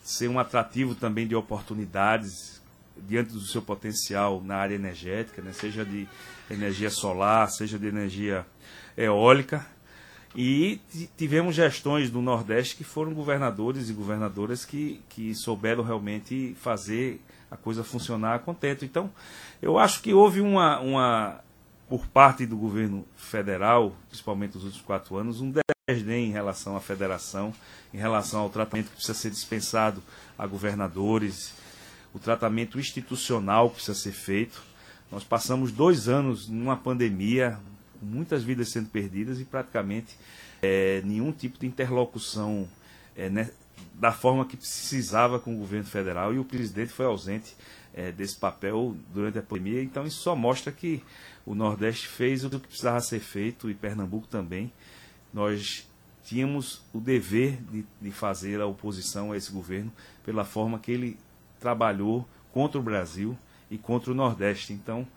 [0.04, 2.62] ser um atrativo também de oportunidades
[3.08, 5.54] diante do seu potencial na área energética, né?
[5.54, 6.08] seja de
[6.50, 8.46] energia solar, seja de energia
[8.98, 9.66] eólica.
[10.36, 10.82] E
[11.16, 17.22] tivemos gestões do Nordeste que foram governadores e governadoras que, que souberam realmente fazer
[17.54, 18.84] a coisa funcionar a contento.
[18.84, 19.12] Então,
[19.62, 21.40] eu acho que houve uma, uma,
[21.88, 25.54] por parte do governo federal, principalmente nos últimos quatro anos, um
[25.88, 27.54] desdém em relação à federação,
[27.94, 30.02] em relação ao tratamento que precisa ser dispensado
[30.38, 31.54] a governadores,
[32.12, 34.64] o tratamento institucional que precisa ser feito.
[35.12, 37.60] Nós passamos dois anos numa pandemia,
[38.02, 40.18] muitas vidas sendo perdidas e praticamente
[40.60, 42.68] é, nenhum tipo de interlocução
[43.16, 43.52] é, né,
[44.04, 47.56] da forma que precisava com o governo federal e o presidente foi ausente
[47.94, 49.82] é, desse papel durante a pandemia.
[49.82, 51.02] Então isso só mostra que
[51.46, 54.74] o Nordeste fez o que precisava ser feito e Pernambuco também.
[55.34, 55.88] Nós
[56.26, 59.90] tínhamos o dever de, de fazer a oposição a esse governo
[60.26, 61.18] pela forma que ele
[61.58, 63.38] trabalhou contra o Brasil
[63.72, 64.74] e contra o Nordeste.
[64.74, 65.08] Então,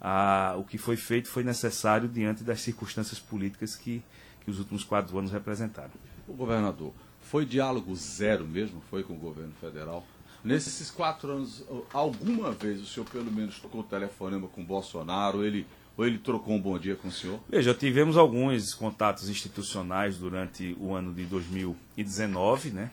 [0.00, 4.02] a, o que foi feito foi necessário diante das circunstâncias políticas que,
[4.40, 5.92] que os últimos quatro anos representaram.
[6.26, 6.94] O governador,
[7.30, 10.04] foi diálogo zero mesmo, foi com o governo federal?
[10.42, 15.44] Nesses quatro anos, alguma vez o senhor pelo menos tocou o telefonema com o Bolsonaro,
[15.44, 15.64] ele,
[15.96, 17.38] ou ele trocou um bom dia com o senhor?
[17.48, 22.90] Veja, tivemos alguns contatos institucionais durante o ano de 2019, né?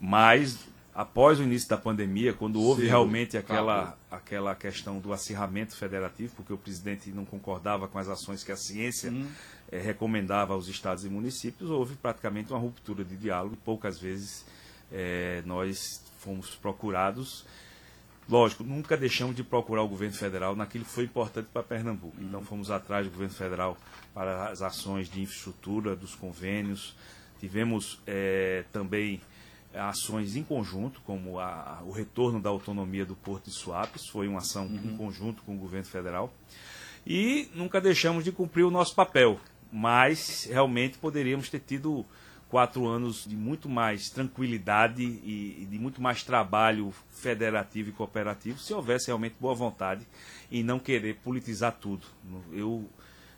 [0.00, 0.58] Mas
[0.94, 6.32] após o início da pandemia, quando houve Sim, realmente aquela, aquela questão do acirramento federativo,
[6.36, 9.26] porque o presidente não concordava com as ações que a ciência hum.
[9.72, 13.56] É, recomendava aos estados e municípios, houve praticamente uma ruptura de diálogo.
[13.64, 14.44] Poucas vezes
[14.92, 17.46] é, nós fomos procurados.
[18.28, 22.14] Lógico, nunca deixamos de procurar o governo federal naquilo que foi importante para Pernambuco.
[22.20, 22.26] Hum.
[22.28, 23.76] Então fomos atrás do governo federal
[24.14, 26.94] para as ações de infraestrutura, dos convênios.
[27.40, 29.20] Tivemos é, também
[29.74, 34.38] ações em conjunto, como a, o retorno da autonomia do Porto de Suapes, foi uma
[34.38, 34.92] ação uhum.
[34.92, 36.32] em conjunto com o governo federal.
[37.06, 39.40] E nunca deixamos de cumprir o nosso papel,
[39.72, 42.04] mas realmente poderíamos ter tido
[42.52, 48.74] quatro anos de muito mais tranquilidade e, de muito mais trabalho federativo e cooperativo se
[48.74, 50.06] houvesse realmente boa vontade
[50.50, 52.06] e não querer politizar tudo.
[52.52, 52.86] Eu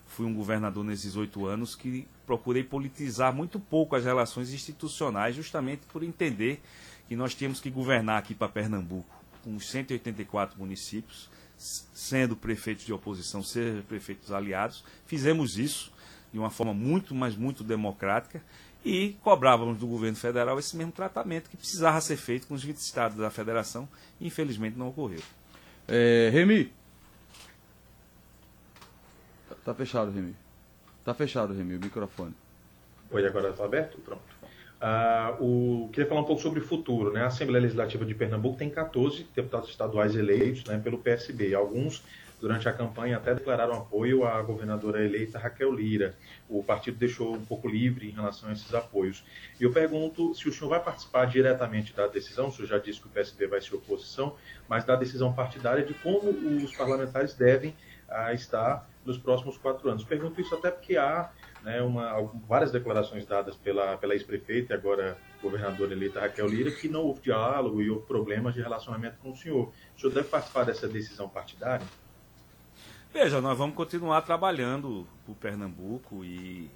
[0.05, 5.87] fui um governador nesses oito anos que procurei politizar muito pouco as relações institucionais, justamente
[5.87, 6.61] por entender
[7.09, 12.93] que nós tínhamos que governar aqui para Pernambuco, com os 184 municípios, sendo prefeitos de
[12.93, 14.85] oposição, sendo prefeitos aliados.
[15.07, 15.94] Fizemos isso
[16.35, 18.43] de uma forma muito, mas muito democrática
[18.85, 22.77] e cobrávamos do governo federal esse mesmo tratamento que precisava ser feito com os 20
[22.77, 23.89] estados da federação
[24.21, 25.21] e infelizmente não ocorreu.
[25.89, 26.71] É, Remy,
[29.65, 30.37] Tá fechado, Remy.
[31.05, 32.35] Tá fechado, Remy, o microfone.
[33.11, 33.99] Oi, agora está aberto?
[33.99, 34.23] Pronto.
[34.79, 37.11] Ah, o, queria falar um pouco sobre o futuro.
[37.11, 37.23] Né?
[37.23, 41.55] A Assembleia Legislativa de Pernambuco tem 14 deputados estaduais eleitos né, pelo PSB.
[41.55, 42.05] Alguns
[42.45, 46.15] durante a campanha até declararam apoio à governadora eleita Raquel Lira.
[46.47, 49.25] O partido deixou um pouco livre em relação a esses apoios.
[49.59, 53.01] E eu pergunto se o senhor vai participar diretamente da decisão, o senhor já disse
[53.01, 54.37] que o PSB vai ser oposição,
[54.69, 56.29] mas da decisão partidária de como
[56.63, 57.75] os parlamentares devem
[58.07, 60.05] ah, estar nos próximos quatro anos.
[60.05, 61.31] Pergunto isso até porque há
[61.63, 66.91] né, uma, várias declarações dadas pela, pela ex-prefeita e agora governadora eleita Raquel Lira que
[66.91, 69.73] não houve diálogo e houve problemas de relacionamento com o senhor.
[69.97, 72.04] O senhor deve participar dessa decisão partidária?
[73.15, 76.69] Veja, nós vamos continuar trabalhando por Pernambuco e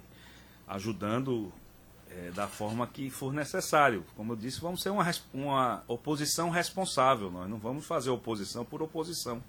[0.65, 1.51] ajudando
[2.09, 4.05] é, da forma que for necessário.
[4.15, 7.29] Como eu disse, vamos ser uma, uma oposição responsável.
[7.29, 9.43] Nós não vamos fazer oposição por oposição.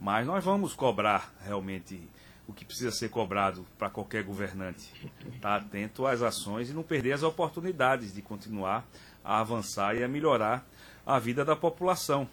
[0.00, 2.00] Mas nós vamos cobrar realmente
[2.48, 4.90] o que precisa ser cobrado para qualquer governante.
[5.26, 8.82] Estar tá atento às ações e não perder as oportunidades de continuar
[9.22, 10.66] a avançar e a melhorar
[11.04, 12.26] a vida da população.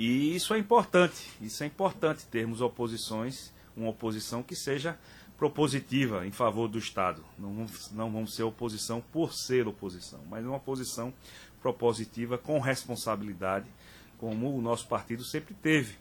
[0.00, 4.98] E isso é importante, isso é importante termos oposições, uma oposição que seja
[5.36, 7.22] propositiva em favor do Estado.
[7.38, 11.12] Não vamos, não vamos ser oposição por ser oposição, mas uma oposição
[11.60, 13.66] propositiva com responsabilidade,
[14.16, 15.96] como o nosso partido sempre teve.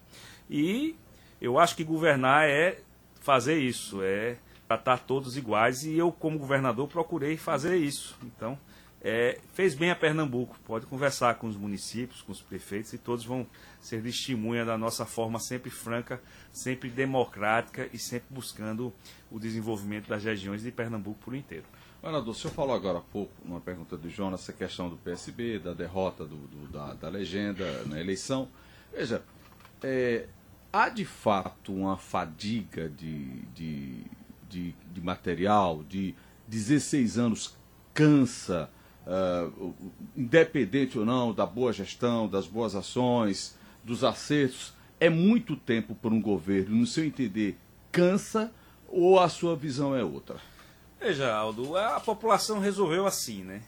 [0.50, 0.96] E
[1.42, 2.80] eu acho que governar é
[3.20, 8.18] fazer isso, é tratar todos iguais, e eu, como governador, procurei fazer isso.
[8.24, 8.58] Então,
[9.02, 10.58] é, fez bem a Pernambuco.
[10.66, 13.48] Pode conversar com os municípios, com os prefeitos, e todos vão
[13.80, 18.94] ser testemunha da nossa forma sempre franca, sempre democrática e sempre buscando
[19.32, 21.66] o desenvolvimento das regiões de Pernambuco por inteiro.
[22.02, 25.60] Governador, o senhor falou agora há pouco, numa pergunta do Jonas, essa questão do PSB,
[25.60, 28.48] da derrota do, do, da, da, legenda na eleição.
[28.94, 29.22] Veja,
[29.84, 30.28] é,
[30.72, 34.04] há de fato uma fadiga de, de,
[34.50, 36.16] de, de material, de
[36.48, 37.58] 16 anos
[37.94, 38.70] cansa
[39.06, 39.74] uh,
[40.16, 46.12] independente ou não da boa gestão, das boas ações, dos acertos, é muito tempo para
[46.12, 47.58] um governo, no seu entender,
[47.92, 48.52] cansa
[48.88, 50.38] ou a sua visão é outra?
[51.00, 53.62] Veja, Aldo, a população resolveu assim, né?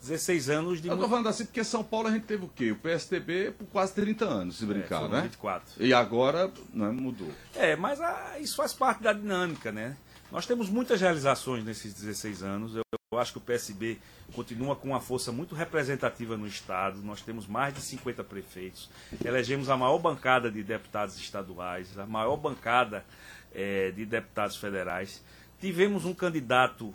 [0.00, 0.88] 16 anos de.
[0.88, 2.72] Eu estou falando assim porque São Paulo a gente teve o quê?
[2.72, 5.20] O PSTB por quase 30 anos, se brincar, é, né?
[5.22, 5.84] 24.
[5.84, 7.30] E agora né, mudou.
[7.54, 9.96] É, mas a, isso faz parte da dinâmica, né?
[10.32, 12.74] Nós temos muitas realizações nesses 16 anos.
[12.76, 13.98] Eu, eu acho que o PSB
[14.32, 17.02] continua com uma força muito representativa no Estado.
[17.02, 18.88] Nós temos mais de 50 prefeitos.
[19.24, 23.04] Elegemos a maior bancada de deputados estaduais, a maior bancada
[23.52, 25.24] é, de deputados federais.
[25.60, 26.94] Tivemos um candidato,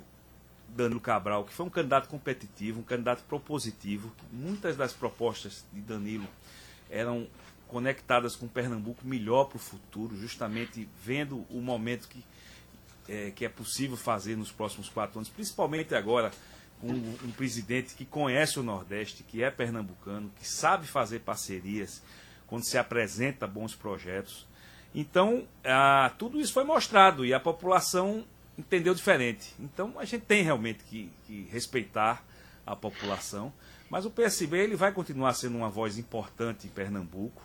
[0.69, 4.10] Danilo Cabral, que foi um candidato competitivo, um candidato propositivo.
[4.32, 6.30] Muitas das propostas de Danilo
[6.89, 7.28] eram
[7.67, 12.23] conectadas com Pernambuco melhor para o futuro, justamente vendo o momento que
[13.07, 16.31] é, que é possível fazer nos próximos quatro anos, principalmente agora
[16.79, 22.01] com um, um, presidente que conhece o Nordeste, que é pernambucano, que sabe fazer parcerias
[22.47, 24.45] quando se apresenta bons projetos.
[24.93, 25.47] Então,
[26.17, 28.25] tudo isso foi mostrado e a população
[28.57, 29.53] entendeu diferente.
[29.59, 32.23] Então, a gente tem realmente que, que respeitar
[32.65, 33.51] a população,
[33.89, 37.41] mas o PSB ele vai continuar sendo uma voz importante em Pernambuco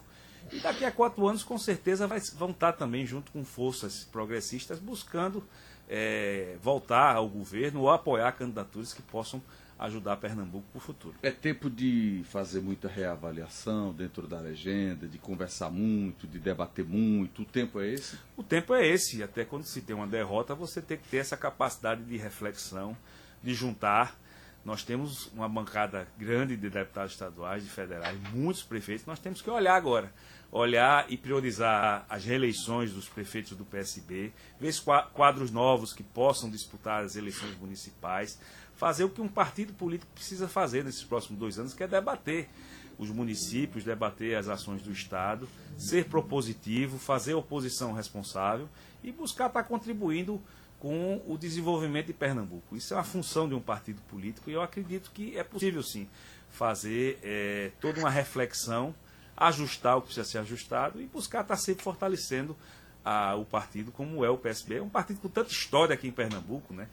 [0.53, 4.79] e daqui a quatro anos, com certeza, vai, vão estar também junto com forças progressistas
[4.79, 5.45] buscando
[5.89, 9.43] é, voltar ao governo ou apoiar candidaturas que possam
[9.79, 11.15] ajudar Pernambuco para o futuro.
[11.23, 17.43] É tempo de fazer muita reavaliação dentro da legenda, de conversar muito, de debater muito.
[17.43, 18.19] O tempo é esse?
[18.37, 19.23] O tempo é esse.
[19.23, 22.95] Até quando se tem uma derrota, você tem que ter essa capacidade de reflexão,
[23.43, 24.19] de juntar
[24.65, 29.07] nós temos uma bancada grande de deputados estaduais, de federais, muitos prefeitos.
[29.07, 30.13] Nós temos que olhar agora,
[30.53, 34.75] olhar e priorizar as reeleições dos prefeitos do PSB, ver
[35.13, 38.39] quadros novos que possam disputar as eleições municipais,
[38.75, 42.49] fazer o que um partido político precisa fazer nesses próximos dois anos, que é debater
[42.99, 48.69] os municípios, debater as ações do Estado, ser propositivo, fazer oposição responsável
[49.03, 50.41] e buscar estar contribuindo
[50.79, 52.77] com o desenvolvimento de Pernambuco.
[52.77, 56.09] Isso é uma função de um partido político e eu acredito que é possível sim
[56.51, 58.95] fazer é, toda uma reflexão,
[59.41, 62.55] ajustar o que precisa ser ajustado e buscar estar sempre fortalecendo
[63.03, 64.77] a, o partido como é o PSB.
[64.77, 66.87] É um partido com tanta história aqui em Pernambuco, né?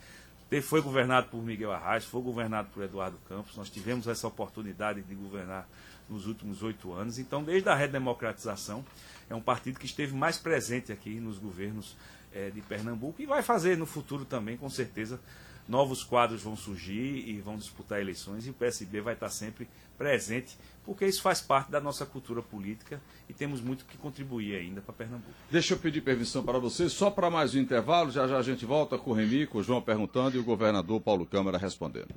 [0.64, 3.58] Foi governado por Miguel Arraes, foi governado por Eduardo Campos.
[3.58, 5.68] Nós tivemos essa oportunidade de governar
[6.10, 7.20] nos últimos oito anos.
[7.20, 8.86] Então, desde a redemocratização,
[9.30, 11.98] é um partido que esteve mais presente aqui nos governos
[12.34, 15.20] é, de Pernambuco e vai fazer no futuro também, com certeza.
[15.68, 19.68] Novos quadros vão surgir e vão disputar eleições e o PSB vai estar sempre
[19.98, 24.82] presente, porque isso faz parte da nossa cultura política e temos muito que contribuir ainda
[24.82, 25.32] para Pernambuco.
[25.52, 28.66] Deixa eu pedir permissão para vocês, só para mais um intervalo, já já a gente
[28.66, 32.14] volta com o Remi, com o João perguntando e o governador Paulo Câmara respondendo.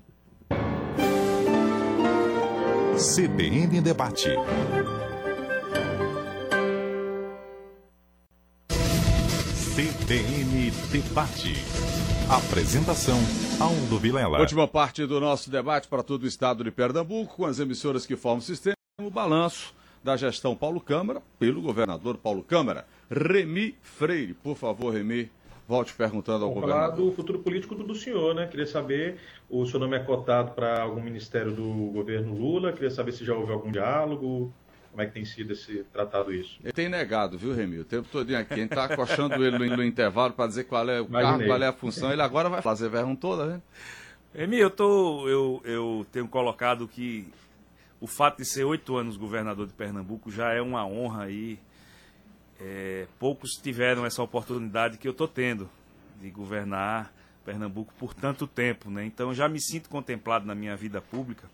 [3.01, 4.29] CBN Debate.
[9.75, 12.10] CBN Debate.
[12.31, 13.19] Apresentação,
[13.59, 14.39] Aldo Vilela.
[14.39, 18.15] Última parte do nosso debate para todo o estado de Pernambuco, com as emissoras que
[18.15, 22.87] formam o sistema, o balanço da gestão Paulo Câmara, pelo governador Paulo Câmara.
[23.11, 25.29] Remi Freire, por favor, Remi,
[25.67, 26.97] volte perguntando ao Vamos governador.
[26.97, 28.47] falar do futuro político do senhor, né?
[28.47, 29.19] Queria saber,
[29.51, 33.35] o seu nome é cotado para algum ministério do governo Lula, queria saber se já
[33.35, 34.55] houve algum diálogo,
[34.91, 36.59] como é que tem sido esse tratado isso?
[36.63, 37.79] Ele tem negado, viu, Remi?
[37.79, 38.55] O tempo todo aqui.
[38.55, 41.23] A gente tá acochando ele no, no intervalo para dizer qual é o Imaginei.
[41.23, 42.13] cargo, qual é a função.
[42.13, 43.63] Ele agora vai fazer verão toda, né?
[44.35, 47.29] Emi, eu, tô, eu, eu tenho colocado que
[48.01, 51.59] o fato de ser oito anos governador de Pernambuco já é uma honra aí.
[52.61, 55.71] É, poucos tiveram essa oportunidade que eu estou tendo
[56.21, 57.13] de governar
[57.45, 59.05] Pernambuco por tanto tempo, né?
[59.05, 61.49] Então eu já me sinto contemplado na minha vida pública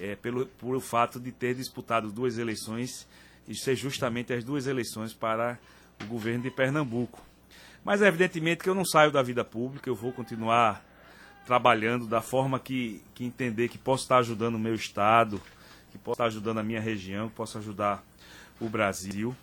[0.00, 3.06] é, pelo, por o fato de ter disputado duas eleições
[3.46, 5.58] e ser justamente as duas eleições para
[6.02, 7.20] o governo de Pernambuco.
[7.84, 10.84] Mas evidentemente que eu não saio da vida pública, eu vou continuar
[11.44, 15.40] trabalhando da forma que, que entender que posso estar ajudando o meu estado,
[15.90, 18.04] que posso estar ajudando a minha região, que posso ajudar
[18.60, 19.34] o Brasil.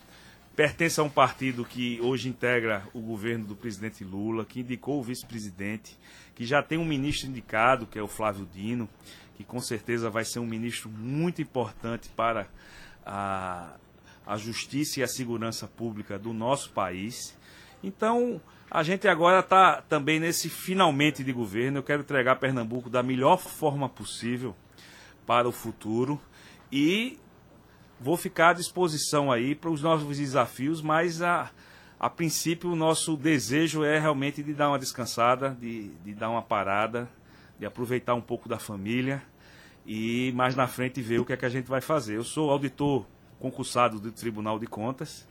[0.60, 5.02] Pertence a um partido que hoje integra o governo do presidente Lula, que indicou o
[5.02, 5.98] vice-presidente,
[6.36, 8.90] que já tem um ministro indicado, que é o Flávio Dino,
[9.38, 12.46] que com certeza vai ser um ministro muito importante para
[13.06, 13.78] a,
[14.28, 17.38] a justiça e a segurança pública do nosso país.
[17.82, 21.78] Então, a gente agora está também nesse finalmente de governo.
[21.78, 24.54] Eu quero entregar Pernambuco da melhor forma possível
[25.26, 26.20] para o futuro
[26.70, 27.18] e
[28.00, 31.52] vou ficar à disposição aí para os novos desafios, mas a,
[32.00, 36.42] a princípio o nosso desejo é realmente de dar uma descansada, de, de dar uma
[36.42, 37.10] parada,
[37.60, 39.22] de aproveitar um pouco da família
[39.86, 42.16] e mais na frente ver o que é que a gente vai fazer.
[42.16, 43.06] Eu sou auditor
[43.40, 45.28] concursado do Tribunal de Contas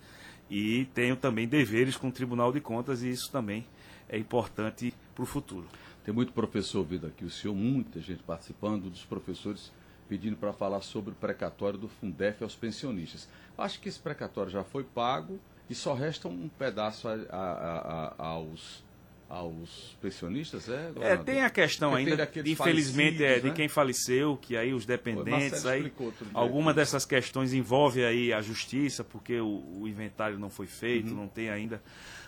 [0.50, 3.66] e tenho também deveres com o Tribunal de Contas e isso também
[4.08, 5.66] é importante para o futuro.
[6.04, 9.70] Tem muito professor ouvindo aqui, o senhor, muita gente participando, dos professores
[10.09, 13.28] pedindo para falar sobre o precatório do Fundef aos pensionistas.
[13.56, 15.38] Acho que esse precatório já foi pago
[15.68, 18.82] e só resta um pedaço a, a, a, aos,
[19.28, 20.90] aos pensionistas, é?
[21.00, 23.54] É, tem a questão Porque ainda, de, infelizmente, é, falecidos, de né?
[23.54, 25.92] quem faleceu, que aí os dependentes, aí dia
[26.32, 31.16] alguma dessas questões envolve aí a justiça, porque o, o inventário não foi feito, Uhum.
[31.16, 31.82] não tem ainda.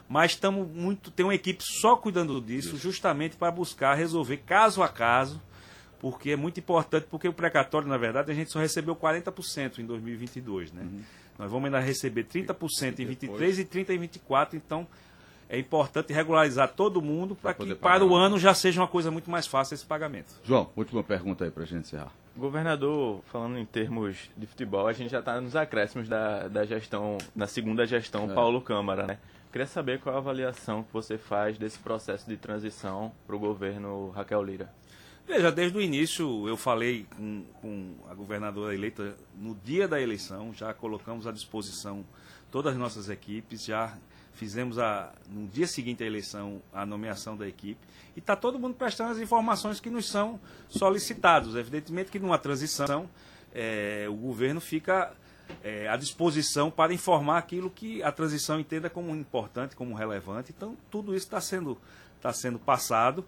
[0.07, 4.89] Mas estamos muito, tem uma equipe só cuidando disso, justamente para buscar resolver caso a
[4.89, 5.41] caso,
[6.01, 9.87] porque é muito importante, porque o precatório, na verdade, a gente só recebeu 40% em
[9.87, 10.83] 2022, né?
[10.83, 11.01] Uhum.
[11.39, 14.87] Nós vamos ainda receber 30% em 23 e 30 em 24, então
[15.49, 19.31] é importante regularizar todo mundo para que para o ano já seja uma coisa muito
[19.31, 20.33] mais fácil esse pagamento.
[20.43, 22.13] João, última pergunta aí para a gente encerrar.
[22.37, 27.19] Governador, falando em termos de futebol, a gente já está nos acréscimos da, da gestão,
[27.35, 28.35] na segunda gestão É.
[28.35, 29.19] Paulo Câmara, né?
[29.51, 34.11] Queria saber qual a avaliação que você faz desse processo de transição para o governo
[34.11, 34.73] Raquel Lira.
[35.31, 40.53] Veja, desde o início eu falei com, com a governadora eleita no dia da eleição,
[40.53, 42.05] já colocamos à disposição
[42.51, 43.97] todas as nossas equipes, já
[44.33, 47.79] fizemos a, no dia seguinte à eleição a nomeação da equipe
[48.17, 51.55] e está todo mundo prestando as informações que nos são solicitados.
[51.55, 53.09] Evidentemente que numa transição
[53.55, 55.13] eh, o governo fica
[55.63, 60.53] eh, à disposição para informar aquilo que a transição entenda como importante, como relevante.
[60.57, 61.79] Então tudo isso está sendo,
[62.17, 63.25] está sendo passado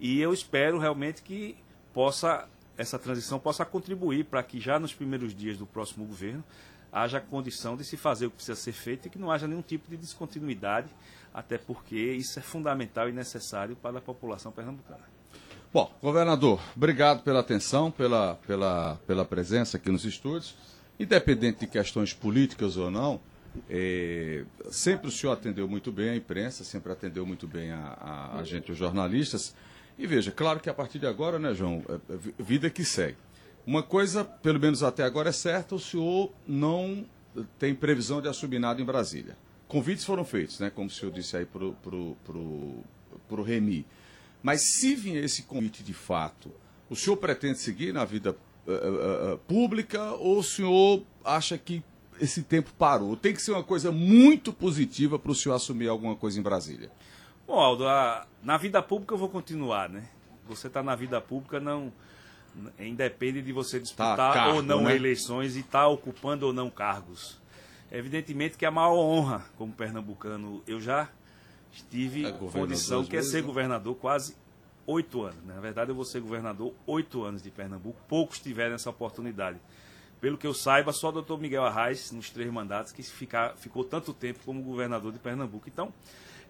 [0.00, 1.56] e eu espero realmente que
[1.92, 6.44] possa essa transição possa contribuir para que já nos primeiros dias do próximo governo
[6.92, 9.62] haja condição de se fazer o que precisa ser feito e que não haja nenhum
[9.62, 10.88] tipo de descontinuidade,
[11.32, 15.04] até porque isso é fundamental e necessário para a população pernambucana.
[15.72, 20.54] Bom, governador, obrigado pela atenção, pela, pela, pela presença aqui nos estúdios.
[20.98, 23.20] Independente de questões políticas ou não,
[23.68, 28.38] eh, sempre o senhor atendeu muito bem a imprensa, sempre atendeu muito bem a, a,
[28.38, 29.54] a gente, os jornalistas.
[29.98, 32.84] E veja, claro que a partir de agora, né, João, é- é vi- vida que
[32.84, 33.16] segue.
[33.66, 37.04] Uma coisa, pelo menos até agora, é certa, o senhor não
[37.58, 39.36] tem previsão de assumir nada em Brasília.
[39.68, 42.76] Convites foram feitos, né, como o senhor disse aí para o pro, pro,
[43.28, 43.84] pro Remi.
[44.42, 46.50] Mas se vier esse convite de fato,
[46.88, 48.36] o senhor pretende seguir na vida
[48.68, 51.82] eh, eh, pública ou o senhor acha que
[52.20, 53.16] esse tempo parou?
[53.16, 56.90] Tem que ser uma coisa muito positiva para o senhor assumir alguma coisa em Brasília.
[57.46, 60.08] Bom, Aldo, a- na vida pública eu vou continuar, né?
[60.48, 61.92] Você está na vida pública, não
[62.78, 64.96] independe de você disputar cargo, ou não né?
[64.96, 67.38] eleições e estar ocupando ou não cargos.
[67.90, 70.62] Evidentemente que é a maior honra como pernambucano.
[70.66, 71.08] Eu já
[71.90, 73.46] tive É condição que é ser né?
[73.46, 74.36] governador quase
[74.86, 75.44] oito anos.
[75.44, 77.98] Na verdade, eu vou ser governador oito anos de Pernambuco.
[78.08, 79.58] Poucos tiveram essa oportunidade.
[80.20, 83.84] Pelo que eu saiba, só o doutor Miguel Arraes, nos três mandatos, que ficar, ficou
[83.84, 85.68] tanto tempo como governador de Pernambuco.
[85.68, 85.92] Então,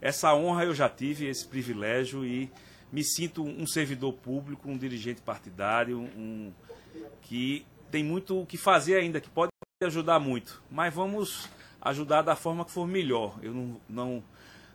[0.01, 2.51] essa honra eu já tive, esse privilégio e
[2.92, 6.53] me sinto um servidor público, um dirigente partidário, um
[7.22, 9.51] que tem muito o que fazer ainda, que pode
[9.82, 10.62] ajudar muito.
[10.70, 11.49] Mas vamos
[11.80, 13.38] ajudar da forma que for melhor.
[13.42, 14.24] Eu não, não,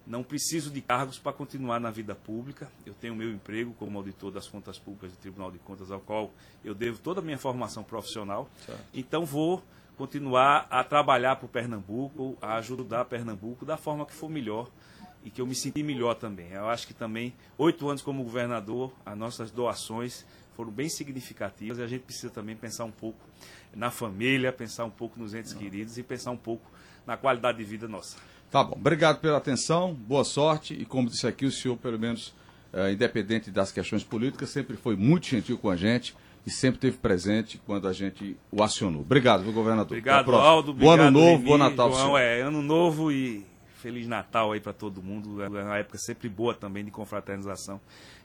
[0.05, 2.71] não preciso de cargos para continuar na vida pública.
[2.85, 6.31] Eu tenho meu emprego como auditor das contas públicas do Tribunal de Contas, ao qual
[6.63, 8.49] eu devo toda a minha formação profissional.
[8.65, 8.81] Certo.
[8.93, 9.63] Então vou
[9.97, 14.69] continuar a trabalhar para o Pernambuco, a ajudar Pernambuco da forma que for melhor
[15.23, 16.51] e que eu me senti melhor também.
[16.51, 21.81] Eu acho que também, oito anos como governador, as nossas doações foram bem significativas e
[21.81, 23.19] a gente precisa também pensar um pouco
[23.75, 26.69] na família, pensar um pouco nos entes queridos e pensar um pouco
[27.05, 28.17] na qualidade de vida nossa.
[28.49, 28.75] Tá bom.
[28.75, 32.33] Obrigado pela atenção, boa sorte e como disse aqui, o senhor, pelo menos,
[32.73, 36.13] é, independente das questões políticas, sempre foi muito gentil com a gente
[36.45, 39.01] e sempre esteve presente quando a gente o acionou.
[39.01, 39.97] Obrigado, viu, governador.
[39.97, 40.71] Obrigado, Aldo.
[40.71, 41.93] Obrigado, bom ano novo, Remy, bom Natal.
[41.93, 43.45] João, é, ano novo e
[43.81, 45.41] Feliz Natal aí para todo mundo.
[45.41, 47.81] É uma época sempre boa também de confraternização.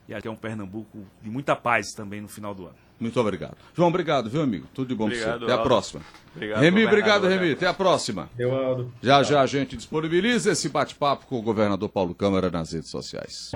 [0.07, 2.75] E aqui é um Pernambuco de muita paz também no final do ano.
[2.99, 3.57] Muito obrigado.
[3.75, 4.67] João, obrigado, viu, amigo?
[4.73, 5.29] Tudo de bom para você.
[5.29, 6.01] Até a próxima.
[6.35, 7.51] Obrigado, Remy, obrigado, Remy.
[7.51, 8.29] Até a próxima.
[8.37, 8.93] Eu, Aldo.
[9.01, 13.51] Já já a gente disponibiliza esse bate-papo com o governador Paulo Câmara nas redes sociais.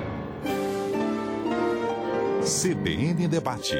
[2.41, 3.78] CBN Debate.